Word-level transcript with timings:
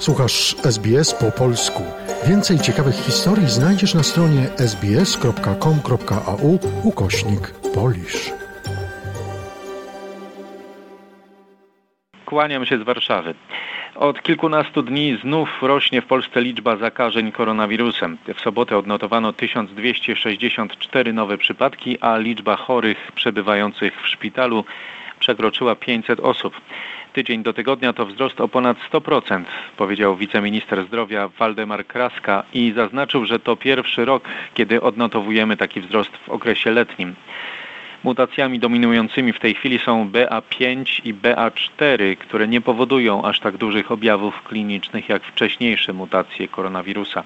Słuchasz 0.00 0.56
SBS 0.64 1.14
po 1.14 1.32
polsku. 1.32 1.82
Więcej 2.28 2.58
ciekawych 2.58 2.94
historii 2.94 3.48
znajdziesz 3.48 3.94
na 3.94 4.02
stronie 4.02 4.46
sbs.com.au 4.56 6.58
ukośnik 6.84 7.50
polisz. 7.74 8.30
Kłaniam 12.24 12.66
się 12.66 12.78
z 12.78 12.82
Warszawy. 12.82 13.34
Od 13.94 14.22
kilkunastu 14.22 14.82
dni 14.82 15.18
znów 15.22 15.48
rośnie 15.62 16.02
w 16.02 16.06
Polsce 16.06 16.40
liczba 16.40 16.76
zakażeń 16.76 17.32
koronawirusem. 17.32 18.18
W 18.34 18.40
sobotę 18.40 18.78
odnotowano 18.78 19.32
1264 19.32 21.12
nowe 21.12 21.38
przypadki, 21.38 21.98
a 22.00 22.16
liczba 22.16 22.56
chorych 22.56 23.12
przebywających 23.14 24.02
w 24.02 24.08
szpitalu 24.08 24.64
przekroczyła 25.18 25.76
500 25.76 26.20
osób. 26.20 26.60
Tydzień 27.12 27.42
do 27.42 27.52
tygodnia 27.52 27.92
to 27.92 28.06
wzrost 28.06 28.40
o 28.40 28.48
ponad 28.48 28.76
100%, 28.92 29.44
powiedział 29.76 30.16
wiceminister 30.16 30.86
zdrowia 30.86 31.28
Waldemar 31.28 31.86
Kraska 31.86 32.42
i 32.54 32.72
zaznaczył, 32.76 33.24
że 33.24 33.38
to 33.38 33.56
pierwszy 33.56 34.04
rok, 34.04 34.24
kiedy 34.54 34.80
odnotowujemy 34.80 35.56
taki 35.56 35.80
wzrost 35.80 36.10
w 36.16 36.28
okresie 36.28 36.70
letnim. 36.70 37.14
Mutacjami 38.04 38.58
dominującymi 38.58 39.32
w 39.32 39.38
tej 39.38 39.54
chwili 39.54 39.78
są 39.78 40.10
BA5 40.10 41.00
i 41.04 41.14
BA4, 41.14 42.16
które 42.16 42.48
nie 42.48 42.60
powodują 42.60 43.24
aż 43.24 43.40
tak 43.40 43.56
dużych 43.56 43.90
objawów 43.90 44.42
klinicznych 44.42 45.08
jak 45.08 45.22
wcześniejsze 45.22 45.92
mutacje 45.92 46.48
koronawirusa. 46.48 47.24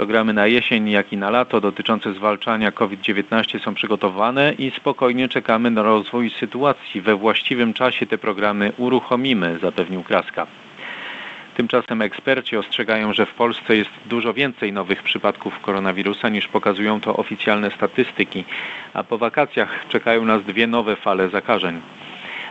Programy 0.00 0.32
na 0.32 0.46
jesień, 0.46 0.90
jak 0.90 1.12
i 1.12 1.16
na 1.16 1.30
lato 1.30 1.60
dotyczące 1.60 2.12
zwalczania 2.12 2.72
COVID-19 2.72 3.64
są 3.64 3.74
przygotowane 3.74 4.52
i 4.52 4.70
spokojnie 4.70 5.28
czekamy 5.28 5.70
na 5.70 5.82
rozwój 5.82 6.30
sytuacji. 6.30 7.00
We 7.00 7.16
właściwym 7.16 7.72
czasie 7.72 8.06
te 8.06 8.18
programy 8.18 8.72
uruchomimy, 8.78 9.58
zapewnił 9.62 10.02
Kraska. 10.02 10.46
Tymczasem 11.56 12.02
eksperci 12.02 12.56
ostrzegają, 12.56 13.12
że 13.12 13.26
w 13.26 13.34
Polsce 13.34 13.76
jest 13.76 13.90
dużo 14.06 14.34
więcej 14.34 14.72
nowych 14.72 15.02
przypadków 15.02 15.60
koronawirusa 15.60 16.28
niż 16.28 16.48
pokazują 16.48 17.00
to 17.00 17.16
oficjalne 17.16 17.70
statystyki, 17.70 18.44
a 18.94 19.04
po 19.04 19.18
wakacjach 19.18 19.88
czekają 19.88 20.24
nas 20.24 20.44
dwie 20.44 20.66
nowe 20.66 20.96
fale 20.96 21.28
zakażeń. 21.28 21.80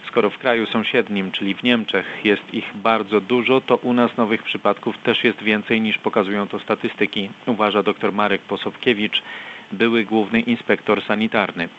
Skoro 0.09 0.29
w 0.29 0.38
kraju 0.38 0.65
sąsiednim, 0.65 1.31
czyli 1.31 1.55
w 1.55 1.63
Niemczech, 1.63 2.05
jest 2.23 2.53
ich 2.53 2.71
bardzo 2.75 3.21
dużo, 3.21 3.61
to 3.61 3.75
u 3.75 3.93
nas 3.93 4.17
nowych 4.17 4.43
przypadków 4.43 4.97
też 4.97 5.23
jest 5.23 5.43
więcej 5.43 5.81
niż 5.81 5.97
pokazują 5.97 6.47
to 6.47 6.59
statystyki, 6.59 7.29
uważa 7.45 7.83
dr 7.83 8.13
Marek 8.13 8.41
Posobkiewicz, 8.41 9.23
były 9.71 10.03
główny 10.03 10.39
inspektor 10.39 11.03
sanitarny. 11.03 11.69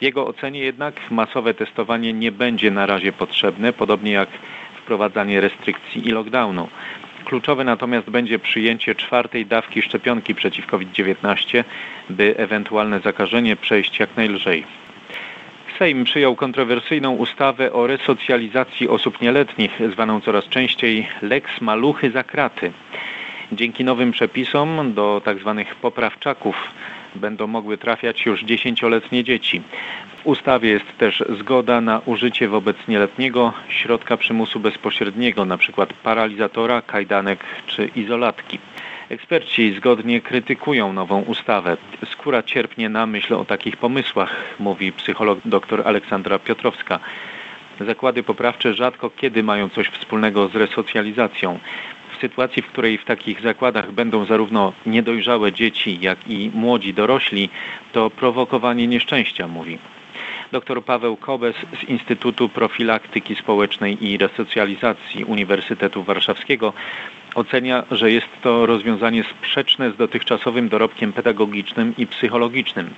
W 0.00 0.02
jego 0.02 0.26
ocenie 0.26 0.60
jednak 0.60 1.10
masowe 1.10 1.54
testowanie 1.54 2.12
nie 2.12 2.32
będzie 2.32 2.70
na 2.70 2.86
razie 2.86 3.12
potrzebne, 3.12 3.72
podobnie 3.72 4.12
jak 4.12 4.28
wprowadzanie 4.82 5.40
restrykcji 5.40 6.08
i 6.08 6.10
lockdownu. 6.10 6.68
Kluczowe 7.24 7.64
natomiast 7.64 8.10
będzie 8.10 8.38
przyjęcie 8.38 8.94
czwartej 8.94 9.46
dawki 9.46 9.82
szczepionki 9.82 10.34
przeciw 10.34 10.66
COVID-19, 10.66 11.64
by 12.10 12.36
ewentualne 12.36 13.00
zakażenie 13.00 13.56
przejść 13.56 13.98
jak 13.98 14.16
najlżej. 14.16 14.81
Sejm 15.78 16.04
przyjął 16.04 16.36
kontrowersyjną 16.36 17.12
ustawę 17.12 17.72
o 17.72 17.86
resocjalizacji 17.86 18.88
osób 18.88 19.20
nieletnich, 19.20 19.80
zwaną 19.92 20.20
coraz 20.20 20.44
częściej 20.44 21.08
Lex 21.22 21.60
Maluchy 21.60 22.10
za 22.10 22.24
kraty. 22.24 22.72
Dzięki 23.52 23.84
nowym 23.84 24.12
przepisom 24.12 24.94
do 24.94 25.22
tzw. 25.24 25.64
Tak 25.66 25.74
poprawczaków 25.74 26.56
będą 27.14 27.46
mogły 27.46 27.78
trafiać 27.78 28.26
już 28.26 28.44
dziesięcioletnie 28.44 29.24
dzieci. 29.24 29.62
W 30.22 30.26
ustawie 30.26 30.70
jest 30.70 30.98
też 30.98 31.24
zgoda 31.38 31.80
na 31.80 32.00
użycie 32.06 32.48
wobec 32.48 32.76
nieletniego 32.88 33.52
środka 33.68 34.16
przymusu 34.16 34.60
bezpośredniego, 34.60 35.42
np. 35.42 35.86
paralizatora, 36.02 36.82
kajdanek 36.82 37.44
czy 37.66 37.90
izolatki. 37.96 38.58
Eksperci 39.12 39.72
zgodnie 39.72 40.20
krytykują 40.20 40.92
nową 40.92 41.22
ustawę. 41.22 41.76
Skóra 42.06 42.42
cierpnie 42.42 42.88
na 42.88 43.06
myśl 43.06 43.34
o 43.34 43.44
takich 43.44 43.76
pomysłach, 43.76 44.36
mówi 44.58 44.92
psycholog 44.92 45.38
dr 45.44 45.82
Aleksandra 45.84 46.38
Piotrowska. 46.38 46.98
Zakłady 47.80 48.22
poprawcze 48.22 48.74
rzadko 48.74 49.10
kiedy 49.10 49.42
mają 49.42 49.68
coś 49.68 49.88
wspólnego 49.88 50.48
z 50.48 50.54
resocjalizacją. 50.54 51.58
W 52.12 52.20
sytuacji, 52.20 52.62
w 52.62 52.66
której 52.66 52.98
w 52.98 53.04
takich 53.04 53.40
zakładach 53.40 53.92
będą 53.92 54.24
zarówno 54.24 54.72
niedojrzałe 54.86 55.52
dzieci, 55.52 55.98
jak 56.00 56.28
i 56.28 56.50
młodzi 56.54 56.94
dorośli, 56.94 57.48
to 57.92 58.10
prowokowanie 58.10 58.86
nieszczęścia, 58.86 59.48
mówi. 59.48 59.78
Dr 60.52 60.84
Paweł 60.84 61.16
Kobes 61.16 61.56
z 61.80 61.88
Instytutu 61.88 62.48
Profilaktyki 62.48 63.34
Społecznej 63.34 64.06
i 64.06 64.18
Resocjalizacji 64.18 65.24
Uniwersytetu 65.24 66.02
Warszawskiego 66.02 66.72
ocenia, 67.34 67.84
że 67.90 68.10
jest 68.10 68.26
to 68.42 68.66
rozwiązanie 68.66 69.24
sprzeczne 69.24 69.90
z 69.90 69.96
dotychczasowym 69.96 70.68
dorobkiem 70.68 71.12
pedagogicznym 71.12 71.94
i 71.98 72.06
psychologicznym. 72.06 72.90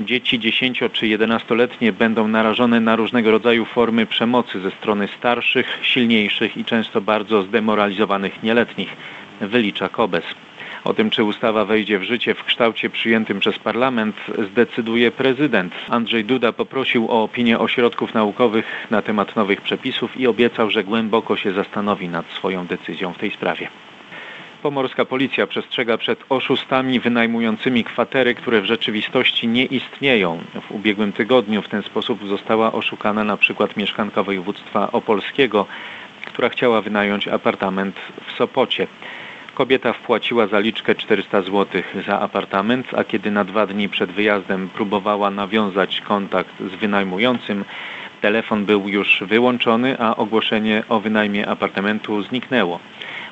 Dzieci 0.00 0.38
10 0.38 0.80
czy 0.92 1.06
11-letnie 1.06 1.92
będą 1.92 2.28
narażone 2.28 2.80
na 2.80 2.96
różnego 2.96 3.30
rodzaju 3.30 3.64
formy 3.64 4.06
przemocy 4.06 4.60
ze 4.60 4.70
strony 4.70 5.08
starszych, 5.18 5.78
silniejszych 5.82 6.56
i 6.56 6.64
często 6.64 7.00
bardzo 7.00 7.42
zdemoralizowanych 7.42 8.42
nieletnich, 8.42 8.96
wylicza 9.40 9.88
Kobes. 9.88 10.24
O 10.84 10.94
tym, 10.94 11.10
czy 11.10 11.24
ustawa 11.24 11.64
wejdzie 11.64 11.98
w 11.98 12.02
życie 12.02 12.34
w 12.34 12.44
kształcie 12.44 12.90
przyjętym 12.90 13.40
przez 13.40 13.58
parlament, 13.58 14.16
zdecyduje 14.50 15.10
prezydent. 15.10 15.74
Andrzej 15.88 16.24
Duda 16.24 16.52
poprosił 16.52 17.10
o 17.10 17.22
opinię 17.22 17.58
ośrodków 17.58 18.14
naukowych 18.14 18.86
na 18.90 19.02
temat 19.02 19.36
nowych 19.36 19.60
przepisów 19.60 20.16
i 20.16 20.26
obiecał, 20.26 20.70
że 20.70 20.84
głęboko 20.84 21.36
się 21.36 21.52
zastanowi 21.52 22.08
nad 22.08 22.26
swoją 22.26 22.66
decyzją 22.66 23.12
w 23.12 23.18
tej 23.18 23.30
sprawie. 23.30 23.68
Pomorska 24.62 25.04
policja 25.04 25.46
przestrzega 25.46 25.98
przed 25.98 26.24
oszustami 26.28 27.00
wynajmującymi 27.00 27.84
kwatery, 27.84 28.34
które 28.34 28.60
w 28.60 28.64
rzeczywistości 28.64 29.48
nie 29.48 29.64
istnieją. 29.64 30.38
W 30.68 30.70
ubiegłym 30.70 31.12
tygodniu 31.12 31.62
w 31.62 31.68
ten 31.68 31.82
sposób 31.82 32.28
została 32.28 32.72
oszukana 32.72 33.24
na 33.24 33.36
przykład 33.36 33.76
mieszkanka 33.76 34.22
województwa 34.22 34.92
opolskiego, 34.92 35.66
która 36.26 36.48
chciała 36.48 36.82
wynająć 36.82 37.28
apartament 37.28 37.96
w 38.26 38.32
Sopocie. 38.32 38.86
Kobieta 39.54 39.92
wpłaciła 39.92 40.46
zaliczkę 40.46 40.94
400 40.94 41.42
zł 41.42 41.82
za 42.06 42.20
apartament, 42.20 42.86
a 42.96 43.04
kiedy 43.04 43.30
na 43.30 43.44
dwa 43.44 43.66
dni 43.66 43.88
przed 43.88 44.12
wyjazdem 44.12 44.68
próbowała 44.68 45.30
nawiązać 45.30 46.00
kontakt 46.00 46.54
z 46.60 46.74
wynajmującym, 46.74 47.64
telefon 48.20 48.64
był 48.64 48.88
już 48.88 49.22
wyłączony, 49.26 49.96
a 49.98 50.16
ogłoszenie 50.16 50.82
o 50.88 51.00
wynajmie 51.00 51.48
apartamentu 51.48 52.22
zniknęło. 52.22 52.80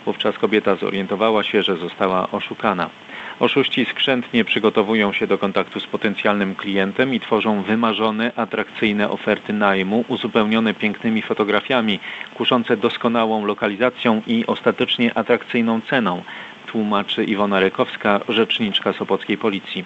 Wówczas 0.07 0.39
kobieta 0.39 0.77
zorientowała 0.77 1.43
się, 1.43 1.63
że 1.63 1.77
została 1.77 2.31
oszukana. 2.31 2.91
Oszuści 3.41 3.84
skrzętnie 3.84 4.45
przygotowują 4.45 5.12
się 5.12 5.27
do 5.27 5.39
kontaktu 5.39 5.81
z 5.81 5.87
potencjalnym 5.87 6.55
klientem 6.55 7.15
i 7.15 7.21
tworzą 7.21 7.62
wymarzone, 7.62 8.33
atrakcyjne 8.37 9.11
oferty 9.11 9.53
najmu, 9.53 10.05
uzupełnione 10.09 10.75
pięknymi 10.75 11.23
fotografiami, 11.23 12.01
kuszące 12.34 12.77
doskonałą 12.77 13.47
lokalizacją 13.47 14.23
i 14.27 14.47
ostatecznie 14.47 15.19
atrakcyjną 15.19 15.81
ceną, 15.81 16.23
tłumaczy 16.67 17.25
Iwona 17.25 17.61
Rekowska, 17.61 18.21
rzeczniczka 18.28 18.93
Sopockiej 18.93 19.39
Policji. 19.39 19.84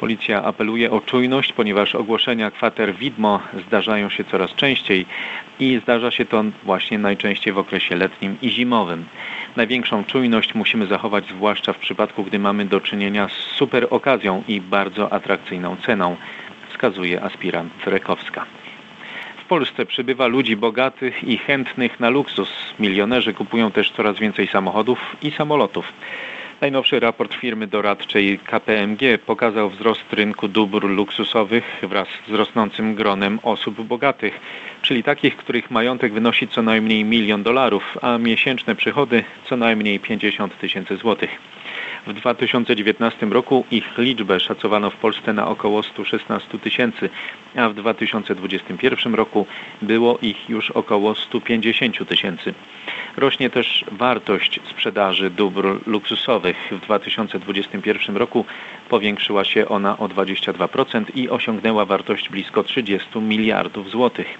Policja 0.00 0.44
apeluje 0.44 0.90
o 0.90 1.00
czujność, 1.00 1.52
ponieważ 1.52 1.94
ogłoszenia 1.94 2.50
kwater 2.50 2.94
widmo 2.94 3.40
zdarzają 3.66 4.10
się 4.10 4.24
coraz 4.24 4.54
częściej 4.54 5.06
i 5.60 5.80
zdarza 5.82 6.10
się 6.10 6.24
to 6.24 6.44
właśnie 6.64 6.98
najczęściej 6.98 7.52
w 7.52 7.58
okresie 7.58 7.96
letnim 7.96 8.36
i 8.42 8.50
zimowym. 8.50 9.04
Największą 9.56 10.04
czujność 10.04 10.54
musimy 10.54 10.86
zachować 10.86 11.28
zwłaszcza 11.28 11.72
w 11.72 11.78
przypadku, 11.78 12.24
gdy 12.24 12.38
mamy 12.38 12.64
do 12.64 12.80
czynienia 12.80 13.28
z 13.28 13.32
super 13.32 13.86
okazją 13.90 14.42
i 14.48 14.60
bardzo 14.60 15.12
atrakcyjną 15.12 15.76
ceną, 15.76 16.16
wskazuje 16.68 17.22
aspirant 17.22 17.86
Rekowska. 17.86 18.46
W 19.44 19.44
Polsce 19.44 19.86
przybywa 19.86 20.26
ludzi 20.26 20.56
bogatych 20.56 21.24
i 21.24 21.38
chętnych 21.38 22.00
na 22.00 22.10
luksus. 22.10 22.74
Milionerzy 22.78 23.34
kupują 23.34 23.70
też 23.70 23.90
coraz 23.90 24.18
więcej 24.18 24.46
samochodów 24.46 25.16
i 25.22 25.30
samolotów. 25.30 25.92
Najnowszy 26.60 27.00
raport 27.00 27.34
firmy 27.34 27.66
doradczej 27.66 28.38
KPMG 28.38 29.18
pokazał 29.26 29.70
wzrost 29.70 30.12
rynku 30.12 30.48
dóbr 30.48 30.84
luksusowych 30.84 31.64
wraz 31.82 32.08
z 32.28 32.32
rosnącym 32.32 32.94
gronem 32.94 33.38
osób 33.42 33.80
bogatych, 33.80 34.40
czyli 34.82 35.02
takich, 35.02 35.36
których 35.36 35.70
majątek 35.70 36.12
wynosi 36.12 36.48
co 36.48 36.62
najmniej 36.62 37.04
milion 37.04 37.42
dolarów, 37.42 37.98
a 38.02 38.18
miesięczne 38.18 38.74
przychody 38.74 39.24
co 39.44 39.56
najmniej 39.56 40.00
50 40.00 40.58
tysięcy 40.58 40.96
złotych. 40.96 41.30
W 42.08 42.12
2019 42.12 43.26
roku 43.26 43.64
ich 43.70 43.98
liczbę 43.98 44.40
szacowano 44.40 44.90
w 44.90 44.96
Polsce 44.96 45.32
na 45.32 45.48
około 45.48 45.82
116 45.82 46.58
tysięcy, 46.58 47.10
a 47.56 47.68
w 47.68 47.74
2021 47.74 49.14
roku 49.14 49.46
było 49.82 50.18
ich 50.22 50.50
już 50.50 50.70
około 50.70 51.14
150 51.14 52.08
tysięcy. 52.08 52.54
Rośnie 53.16 53.50
też 53.50 53.84
wartość 53.92 54.60
sprzedaży 54.70 55.30
dóbr 55.30 55.78
luksusowych. 55.86 56.56
W 56.70 56.80
2021 56.80 58.16
roku 58.16 58.44
powiększyła 58.88 59.44
się 59.44 59.68
ona 59.68 59.98
o 59.98 60.08
22% 60.08 61.04
i 61.14 61.28
osiągnęła 61.28 61.84
wartość 61.84 62.28
blisko 62.28 62.64
30 62.64 63.18
miliardów 63.18 63.90
złotych. 63.90 64.38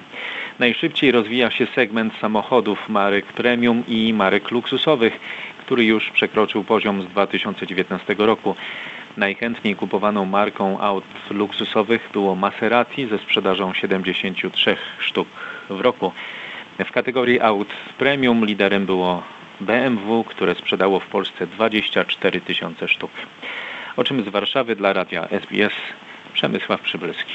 Najszybciej 0.59 1.12
rozwija 1.12 1.50
się 1.50 1.67
segment 1.67 2.14
samochodów 2.21 2.88
marek 2.88 3.26
premium 3.26 3.82
i 3.88 4.12
marek 4.12 4.50
luksusowych, 4.50 5.21
który 5.69 5.85
już 5.85 6.11
przekroczył 6.11 6.65
poziom 6.65 7.03
z 7.03 7.06
2019 7.06 8.15
roku. 8.19 8.55
Najchętniej 9.17 9.76
kupowaną 9.76 10.25
marką 10.25 10.81
aut 10.81 11.05
luksusowych 11.31 12.09
było 12.12 12.35
Maserati 12.35 13.06
ze 13.06 13.19
sprzedażą 13.19 13.75
73 13.75 14.76
sztuk 14.99 15.29
w 15.70 15.81
roku. 15.81 16.12
W 16.79 16.93
kategorii 16.93 17.41
aut 17.41 17.69
premium 17.99 18.47
liderem 18.47 18.87
było 18.87 19.23
BMW, 19.61 20.25
które 20.25 20.55
sprzedało 20.55 21.00
w 21.00 21.06
Polsce 21.06 21.47
24 21.47 22.41
tysiące 22.41 22.88
sztuk. 22.88 23.11
O 23.97 24.05
czym 24.05 24.25
z 24.25 24.29
Warszawy 24.29 24.76
dla 24.76 24.93
radia 24.93 25.29
SBS 25.29 25.75
Przemysław 26.35 26.81
Przybylski. 26.81 27.35